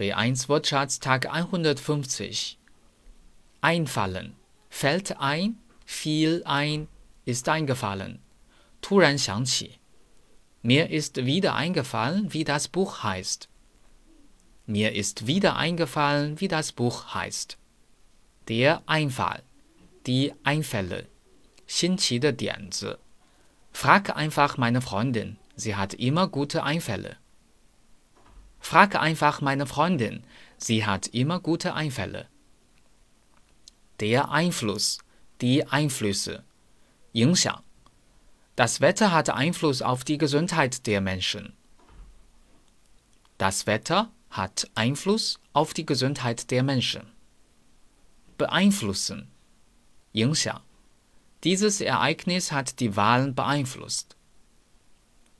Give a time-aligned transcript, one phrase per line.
[0.00, 2.57] B1 Wortschatz Tag 150.
[3.61, 4.35] Einfallen.
[4.69, 6.87] Fällt ein, fiel ein,
[7.25, 8.19] ist eingefallen.
[8.81, 9.79] 突然想起.
[10.63, 13.47] Mir ist wieder eingefallen, wie das Buch heißt.
[14.65, 17.57] Mir ist wieder eingefallen, wie das Buch heißt.
[18.47, 19.43] Der Einfall.
[20.07, 21.07] Die Einfälle.
[21.67, 22.99] 新奇的点子.
[23.71, 25.37] Frag einfach meine Freundin.
[25.55, 27.17] Sie hat immer gute Einfälle.
[28.60, 30.24] Frag einfach meine Freundin.
[30.58, 32.28] Sie hat immer gute Einfälle.
[34.00, 34.98] Der Einfluss.
[35.40, 36.44] Die Einflüsse.
[37.12, 37.62] 影响.
[38.56, 41.54] Das Wetter hat Einfluss auf die Gesundheit der Menschen.
[43.38, 47.02] Das Wetter hat Einfluss auf die Gesundheit der Menschen.
[48.38, 49.30] Beeinflussen.
[50.12, 50.60] 影响.
[51.44, 54.16] Dieses Ereignis hat die Wahlen beeinflusst.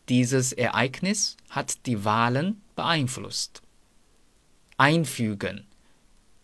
[0.08, 3.62] Dieses Ereignis hat die Wahlen beeinflusst.
[4.76, 5.66] Einfügen.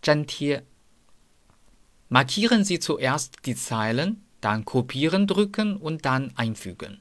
[0.05, 0.63] 粘贴.
[2.09, 7.01] Markieren Sie zuerst die Zeilen, dann Kopieren drücken und dann einfügen.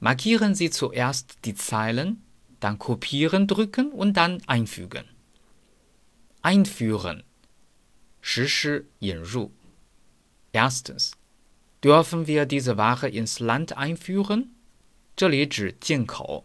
[0.00, 2.22] Markieren Sie zuerst die Zeilen,
[2.60, 5.04] dann Kopieren drücken und dann einfügen.
[6.42, 7.22] Einführen.
[8.28, 9.52] 实施引入.
[10.50, 11.12] Erstens.
[11.84, 14.56] Dürfen wir diese Ware ins Land einführen?
[15.20, 16.44] 这里指进口。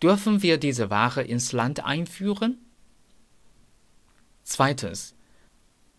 [0.00, 2.58] Dürfen wir diese Ware ins Land einführen?
[4.44, 5.14] Zweitens.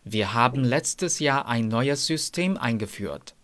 [0.04, 3.36] Wir haben letztes Jahr ein neues System eingeführt.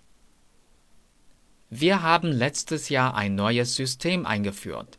[1.70, 4.98] Wir haben letztes Jahr ein neues System eingeführt.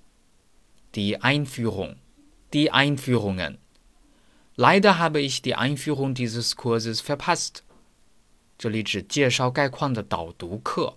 [0.94, 1.96] Die Einführung.
[2.52, 3.58] Die Einführungen.
[4.56, 7.62] Leider habe ich die Einführung dieses Kurses verpasst.
[8.58, 10.96] 这里指介绍概况的导读课。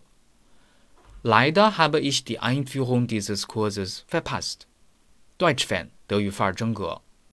[1.24, 4.68] Leider habe ich die Einführung dieses Kurses verpasst.
[5.38, 7.02] Deutsch-Fan，德语范儿真格。